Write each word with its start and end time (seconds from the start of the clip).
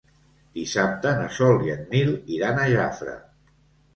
Dissabte 0.59 1.11
na 1.19 1.27
Sol 1.41 1.59
i 1.67 1.73
en 1.75 1.85
Nil 1.91 2.11
iran 2.37 2.61
a 2.61 2.65
Jafre. 2.75 3.13